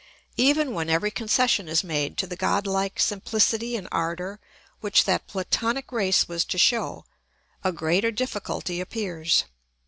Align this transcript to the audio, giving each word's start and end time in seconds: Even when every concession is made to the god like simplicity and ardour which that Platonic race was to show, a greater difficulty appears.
Even 0.37 0.73
when 0.73 0.89
every 0.89 1.11
concession 1.11 1.67
is 1.69 1.83
made 1.83 2.17
to 2.17 2.25
the 2.25 2.35
god 2.35 2.65
like 2.65 2.99
simplicity 2.99 3.75
and 3.75 3.87
ardour 3.91 4.39
which 4.79 5.03
that 5.05 5.27
Platonic 5.27 5.91
race 5.91 6.27
was 6.27 6.43
to 6.45 6.57
show, 6.57 7.05
a 7.63 7.71
greater 7.71 8.09
difficulty 8.09 8.81
appears. 8.81 9.43